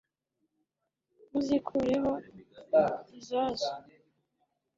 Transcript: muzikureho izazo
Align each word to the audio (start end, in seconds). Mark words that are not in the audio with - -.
muzikureho 1.31 2.11
izazo 3.19 3.71